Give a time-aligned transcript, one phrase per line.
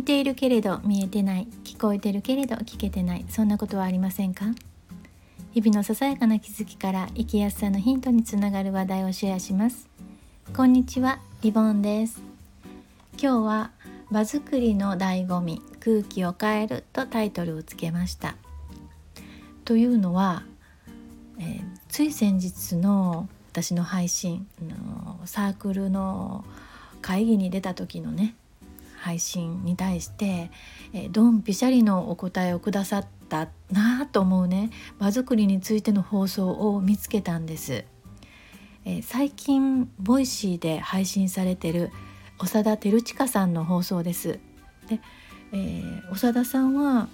[0.00, 4.46] 見ているけれど見えてない聞こえてるけれど聞けてないそんなことはありませんか？
[5.52, 9.90] 日々のささやかな気づきから生きやすさのヒントにつながる話題をシェアします。
[10.56, 12.22] こんにちはリボンです。
[13.20, 13.72] 今日は
[14.10, 18.36] 場作りの醍醐味空気を変えるとタイトルをつけました。
[19.66, 20.44] というのは、
[21.38, 26.46] えー、つい先日の私の配信のサークルの
[27.02, 28.34] 会議に出た時のね
[29.00, 30.50] 配信に対して、
[30.92, 37.84] えー、ドンピシャリのお答えをくださったなと思うね場作りについての放送を見つけたんです、
[38.84, 41.90] えー、最近 Voicy で配信されてる
[42.38, 44.38] 長田照親さんの放送です。
[44.88, 45.00] で、
[45.52, 47.08] えー、長田さんは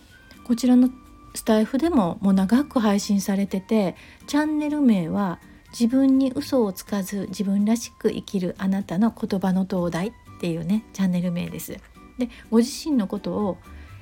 [0.44, 0.90] こちらの
[1.34, 5.40] スタエフでももう長く配信されててチャンネル名は
[5.78, 11.78] 自分に嘘をつかず自分らしく生きるあなたの言葉の灯台っていうねチャンネル名です。
[12.16, 13.58] でご自身のことを、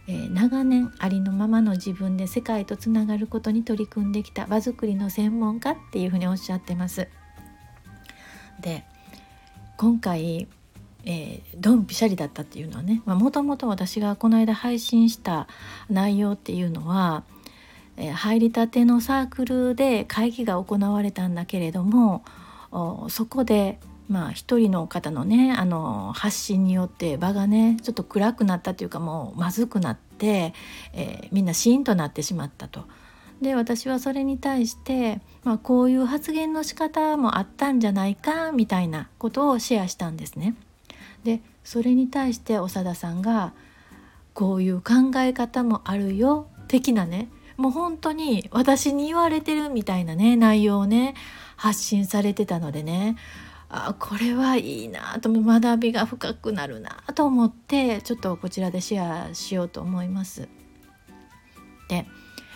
[0.07, 7.09] えー、長年ありのままの自分で世界とつながることに取り組んできた場作りの専門家っていうふうにおっしゃってます。
[8.61, 8.85] で
[9.77, 10.47] 今回、
[11.05, 15.49] えー、ドンピシャリだったっていうのはねもともと私がこの間配信した
[15.91, 17.25] 内容っていうのは
[17.97, 22.25] え入りたてのサークルで会議が行われたんだけれども
[23.09, 23.79] そこで
[24.09, 30.53] まあ一人の方のねあの発信によって場がねちょっと暗くなったというかもうまずくなって、
[30.93, 32.85] えー、みんなシーンとなってしまったと。
[33.41, 40.55] で私はそれに対して、まあ、こういう発言の仕方もあったんじゃないかみたいなことをシェアしたんですね。
[41.25, 43.53] でそれに対して長田さんが
[44.35, 51.15] こういう考え方もあるよ的なねもう本当に私に言われてるみたいなね内容をね
[51.57, 53.17] 発信されてたのでね
[53.69, 60.49] あこれはいいなと学びが深くなるなと思ってちょっとこちらでシェアしようと思います。
[61.89, 62.07] で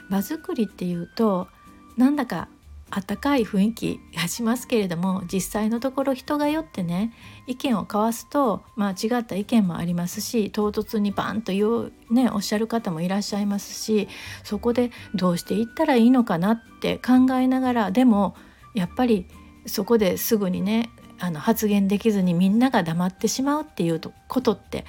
[0.09, 1.49] 場作りっていうと
[1.97, 2.49] なんだか
[2.91, 7.13] あったかい雰囲気がしますけれども実際のところ人がよってね
[7.47, 14.09] 意見を交わすと、まあ、違った意見もありますし唐突にバンと言う、ね、おっしゃる方もいらっしゃいますし
[14.43, 18.35] そこでどうしていったらいいのかなって考えながらでも
[18.75, 19.27] やっぱり
[19.67, 24.85] そこですぐにねあの発言できずにみんなが黙ってしまうっていうことって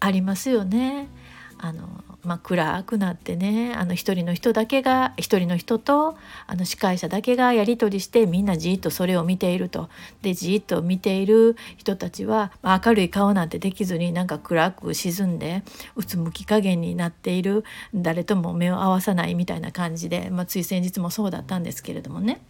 [0.00, 1.08] ありますよね。
[1.58, 6.16] あのまあ、暗くなってねあの一人の人だけが一人の人と
[6.46, 9.88] あの司会者だけがやり取りしてみんなじっとそれを見ていると
[10.22, 15.64] でじっと見ている人たちは、まあ、明るい顔なんてできずになんか暗く沈んで
[15.96, 22.40] うつむき加減になっている誰とも目を合わさないみたいな感じで、まあ、つい先日もそうだったんですけれどもね。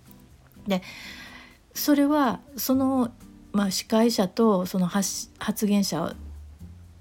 [0.66, 0.82] で
[1.74, 3.10] それはその、
[3.52, 5.30] まあ、司会者とその発
[5.66, 6.14] 言者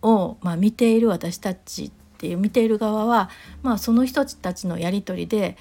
[0.01, 3.31] を、まあ、見ている私たちっていう見ている側は、
[3.63, 5.57] まあ、その人たちのやり取りで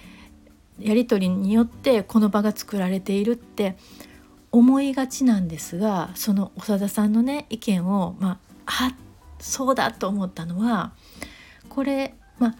[0.78, 3.78] やり取りによってこの場が作られているって
[4.52, 8.96] 思いがちなんですがその長田さんのね意見を、まあ、あ
[9.38, 10.92] そうだと思ったのは
[11.70, 12.54] これ、まあ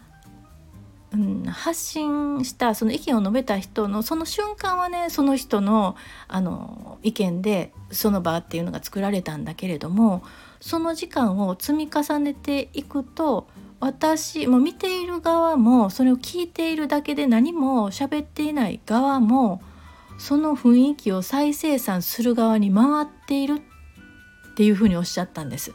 [1.13, 5.95] うん、発信したその意見を述べた人のその瞬間はねその人の
[6.27, 10.23] あの意見でその場っていうのが作られたんだけれども
[10.59, 13.47] その時間を積み重ねていくと
[13.81, 19.63] 私も見ている側もそれを聞いているだけで何も喋っていない側も
[20.19, 25.73] その雰囲気を再生産する側に回っているっていうふうにおっしゃったんです。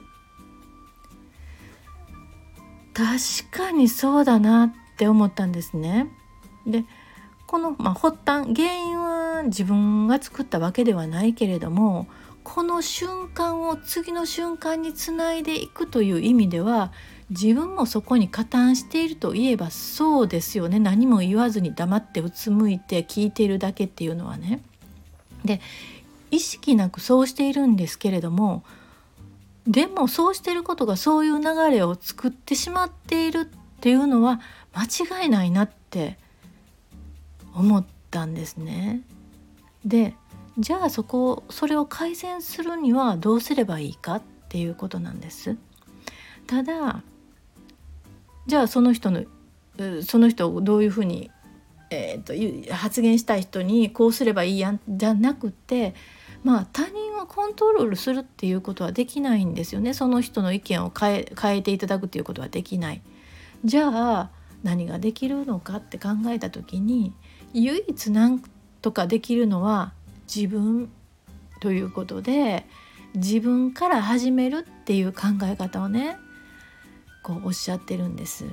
[2.93, 6.07] 確かにそうだなって思ったんですね。
[6.65, 6.85] で
[7.47, 12.07] この、まあ、発端原因は自分が作ったわけではないけれども
[12.43, 16.91] この瞬間を次の瞬間につないでいくという意味では
[17.29, 24.61] 自分もそこに加担しているといえばそうですよね何も言わずに黙ってうつむいて聞いているだけっていうのはね。
[25.43, 25.61] で
[26.31, 28.63] 意識なくそうしているんですけれども
[29.67, 33.45] でもそうしていることがそういう流れを作ってしまっているっ
[33.79, 34.41] ていうのは
[34.73, 36.17] 間違いないなって
[37.53, 39.01] 思ったんですね。
[39.85, 40.15] で
[40.57, 45.57] じゃあそこそれを改善するにはどうすればいいかっていうことなんです。
[46.47, 47.01] ただ
[48.47, 49.23] じゃあその人の
[50.03, 51.29] その人をどういうふうに、
[51.89, 55.93] えーと、発言したい人にこうすればいいやんじゃなくて
[56.43, 63.01] まあ他人をコントロールするっていうことはできないんですよねその人の意見を変え変えていただくっていうことはできない。
[63.65, 64.29] じゃあ
[64.63, 67.13] 何ができるのかって考えた時に
[67.53, 68.41] 唯一何
[68.81, 69.93] とかできるのは
[70.33, 70.91] 自分
[71.59, 72.65] ということで
[73.15, 76.17] 自分から始めるっていう考え方をね
[77.25, 78.45] こうおっしゃってるんです。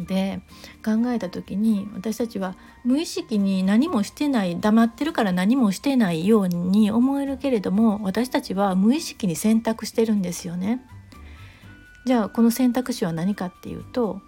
[0.00, 0.40] で
[0.84, 10.82] 考えた時に私たちは無意識に何もしてない黙ってるから何もしてないように思えるけれども私たちは無意識に選択してるんですよね。
[12.06, 14.20] じゃあこの選択肢は何かっていうと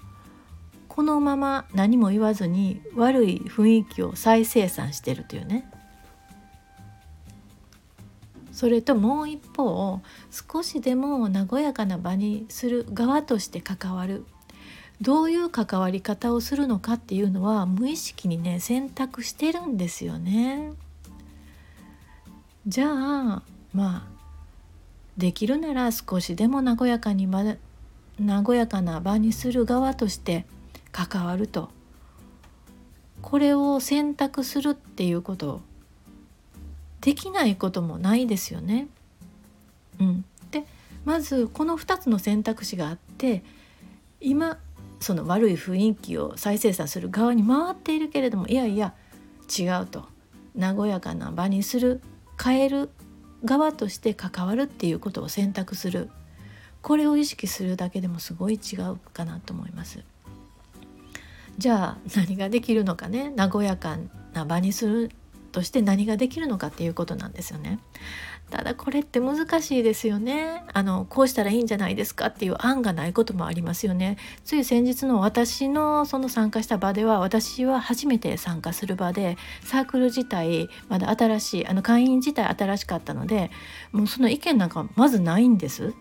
[0.89, 5.71] このまま何も言わずに悪い雰囲気を再生産してるというね
[8.59, 10.01] それともう一方
[10.33, 14.25] 少しでも和やかな場にする側として関わる
[15.01, 20.73] どういう関わり方をするのかっていうのは無意識にね選択してるんですよね。
[22.67, 24.03] じゃあまあ
[25.17, 30.47] できるなら少しでも和やかに和やかな場にする側として
[30.91, 31.69] 関わると
[33.23, 35.61] これを選択するっていうこと
[37.01, 38.89] できないこともないですよね。
[40.01, 40.65] うん、で
[41.05, 43.43] まずこの2つの選択肢があって
[44.21, 44.59] 今
[45.01, 48.95] その悪い雰囲気を再生産する側に回っているけれどもいやいや
[49.59, 50.07] 違うと
[50.57, 52.01] 和やかな場にする
[52.43, 52.91] 変える
[53.45, 56.11] 側として関わるっていうことを選択する
[56.83, 60.05] これを意識するだけでもすごい違うかなと思います。
[61.59, 63.99] じゃあ何ができるのかね和やか
[64.33, 65.11] な場にする
[65.59, 67.81] として何ができるのかっていうことなんですよね。
[68.51, 83.51] ただこれって難しいですよねあのこうしたらいいんじゃないですかっていう案がないこともありますよねつい先日の私のその参加した場では私は初めて参加する場でサークル自体まだ新しいあの会員自体新しかったので
[83.93, 85.93] もうその意見なんかまずないんです。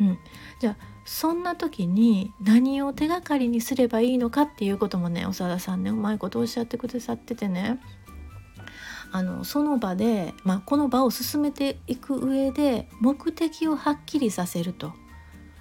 [0.00, 0.18] うん、
[0.58, 7.78] じゃあそんな時に何を手がかりにすればいいのかっていうこともね長田さんねうまいことおっしゃってくださっててね
[9.14, 14.92] あのその場で、まあ、この場を進めていく上で目的をはっきりさせると、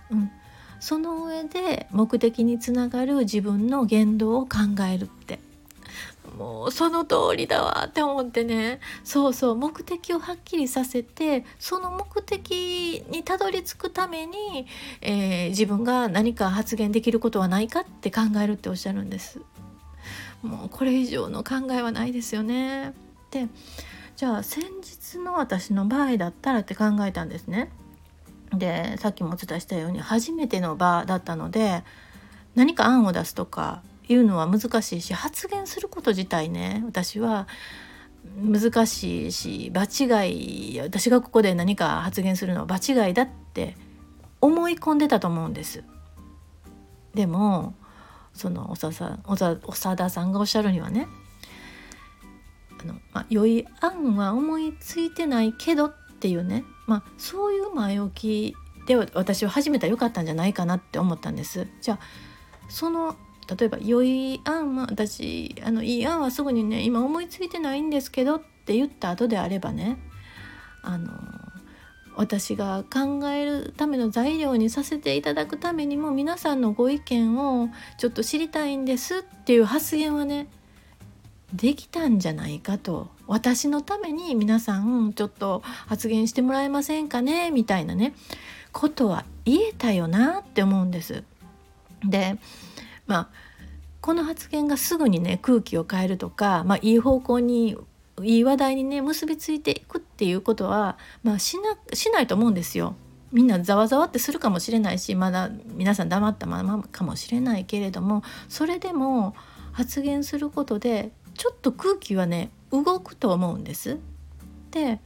[0.10, 0.32] うん、
[0.80, 4.58] その上で目的につながる自分の言動を考
[4.92, 5.40] えるって。
[6.36, 8.80] もうその通りだわって思ってね。
[9.04, 9.56] そうそう。
[9.56, 14.66] 目的をはっきりさせてその目的にたどり着くために、
[15.02, 19.42] えー、自分が何か発言できることはないかって考えるっておっしゃるんです。
[20.42, 22.96] もうこれ以上の考えはないですよね。
[23.42, 23.48] って
[24.16, 27.72] じゃあ先日の私の場合だったらって考えたんですね。
[28.54, 31.84] でさっきもお伝えしたように初めての場だったので
[32.54, 37.48] 何か案を出すとかいうのは難しいし発言すること自体ね私は
[38.38, 43.76] 難しいし場違い私がここで何か発言するのは場違いだって
[44.40, 45.84] 思い込んでたと思うんです。
[47.16, 47.74] でも
[48.34, 51.08] その長田さんがおっしゃるにはね
[52.84, 61.68] あの、まあ、良い案は思いついてないけどっていうね、まあ、そういう前置きで私は始めたらよかったんじゃないかなって思ったんです。
[61.82, 62.00] じゃあ
[62.70, 63.16] その
[63.58, 69.98] 例えば良い案は私あのいい案はすぐにね今思いついてないんですけどって言った後であればね
[70.82, 71.12] あの
[72.16, 80.48] 私が考えるための材料にさせていただくためにも皆さんのご意見をちょっと知りたいんですっていう発言はね
[81.54, 87.52] できたんじゃないかと私のために皆さんちょっと発言してもらえませんかね？
[87.52, 88.14] みたいなね
[88.72, 91.24] ことは言えたよなって思うんです。
[92.04, 92.38] で
[93.06, 93.30] まあ
[94.02, 97.78] この発言がすぐにね空気を変えるとか、まあ、いい方向に
[98.22, 102.96] いい話題にね結びついていくっていうことは、まあ、しなしないと思うんですよ。
[103.32, 109.34] みんなざわざわってするかもしれないしまだ皆さん黙ったままかもしれないけれどもそれでも
[109.72, 114.00] 発言することでちょっと空気はね動くと思うんです。
[114.72, 115.00] で、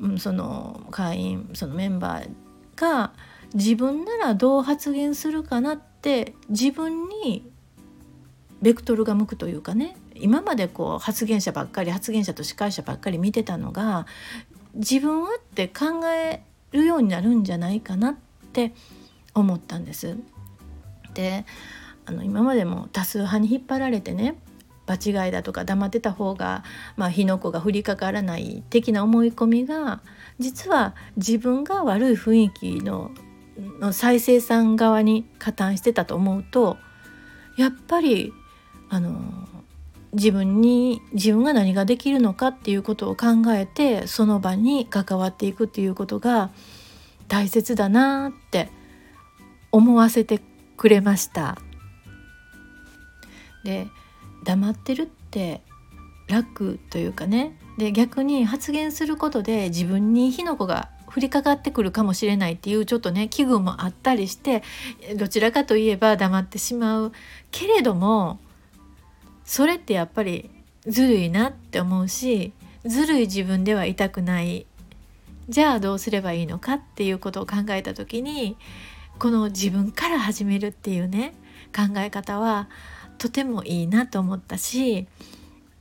[0.00, 2.30] うん、その会員そのメンバー
[2.76, 3.12] が
[3.54, 7.48] 自分ならどう発言するかなって自分に
[8.60, 14.06] ベクトルが向くというかね今までこう発言者ばっかり発言者と司会者ばっかり見てたのが
[14.74, 16.42] 自分はって考え
[16.72, 18.16] るようになるんじゃないかなっ
[18.52, 18.74] て
[19.34, 20.16] 思ったんです。
[21.14, 21.44] で
[22.04, 24.38] あの今までも多数派に引っ張られてね
[24.86, 26.64] 場違いだとか黙ってた方が、
[26.96, 30.00] まあ、火の粉が降りかからない的な思い込みが
[30.38, 33.10] 実は自分が悪い雰囲気の
[33.80, 36.76] の再生産側に加担してたと思うと
[37.56, 38.32] やっぱり
[38.90, 39.48] あの
[40.12, 46.50] 自分に自分が何ができるのかっていうことを考えてその場に関わっていくっていうことが
[47.28, 48.68] 大切だなって
[49.72, 50.40] 思わせて
[50.76, 51.58] くれました。
[53.64, 53.88] で
[54.46, 55.60] 黙ってるって
[56.28, 57.58] 楽というかね。
[57.76, 64.62] で逆に発言することで自分に火の粉が降りかかってくるかもしれないっていうちょっとね気分もあったりして
[65.16, 67.12] どちらかといえば黙ってしまう
[67.50, 68.38] けれども
[69.44, 70.50] それってやっぱり
[70.86, 72.52] ずるいなって思うし
[72.86, 74.66] ずるい自分ではいたくない。
[75.48, 78.56] じゃあどうすればいいのかっていうことを考えた時に
[79.20, 81.34] この自分から始めるっていうね
[81.74, 82.68] 考え方は
[83.18, 85.06] とてもいいなと思ったし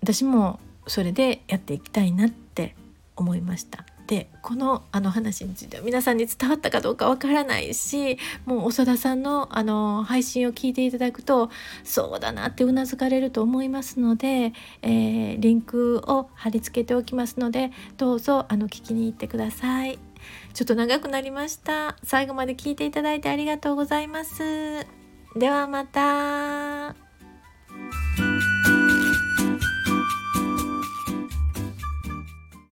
[0.02, 2.76] 私もそれでやっていきたいなって
[3.16, 3.86] 思いました。
[4.08, 11.50] でこのあの話については皆さんに伝わったかどうかわからないしもう長田さんのあの配信を聞いていただくと
[11.84, 19.98] そうだなってうなずかれると思いますので、えー、リンクを貼り付けておきますのでどうぞあの聞きに行ってください。
[20.54, 21.98] ちょっと長くなりました。
[22.04, 24.86] 最後まで聞いていただいてありがとうございます。
[25.36, 27.05] ではまた。
[27.76, 28.35] Música